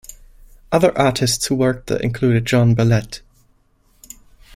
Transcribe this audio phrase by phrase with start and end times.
[0.71, 3.21] Other artists who worked there included Jean Bellette.